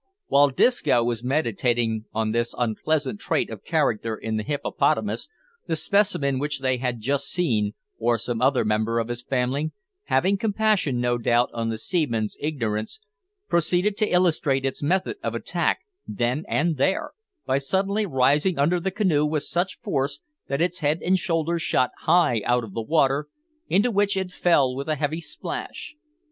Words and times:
While 0.29 0.49
Disco 0.49 1.03
was 1.03 1.23
meditating 1.23 2.05
on 2.11 2.31
this 2.31 2.55
unpleasant 2.57 3.19
trait 3.19 3.51
of 3.51 3.63
character 3.63 4.15
in 4.15 4.35
the 4.35 4.41
hippopotamus, 4.41 5.29
the 5.67 5.75
specimen 5.75 6.39
which 6.39 6.59
they 6.61 6.77
had 6.77 6.99
just 7.01 7.27
seen, 7.27 7.73
or 7.99 8.17
some 8.17 8.41
other 8.41 8.65
member 8.65 8.97
of 8.97 9.09
his 9.09 9.21
family, 9.21 9.73
having 10.05 10.37
compassion, 10.39 10.99
no 10.99 11.19
doubt, 11.19 11.51
on 11.53 11.69
the 11.69 11.77
seaman's 11.77 12.35
ignorance, 12.39 12.99
proceeded 13.47 13.95
to 13.97 14.09
illustrate 14.09 14.65
its 14.65 14.81
method 14.81 15.17
of 15.21 15.35
attack 15.35 15.81
then 16.07 16.45
and 16.47 16.77
there 16.77 17.11
by 17.45 17.57
rising 17.61 17.67
suddenly 17.67 18.05
under 18.57 18.79
the 18.79 18.89
canoe 18.89 19.27
with 19.27 19.43
such 19.43 19.77
force, 19.81 20.19
that 20.47 20.61
its 20.61 20.79
head 20.79 20.99
and 21.03 21.19
shoulders 21.19 21.61
shot 21.61 21.91
high 22.05 22.41
out 22.47 22.63
of 22.63 22.73
the 22.73 22.81
water, 22.81 23.27
into 23.67 23.91
which 23.91 24.17
it 24.17 24.31
fell 24.31 24.75
with 24.75 24.89
a 24.89 24.95
heavy 24.95 25.21
splash. 25.21 25.93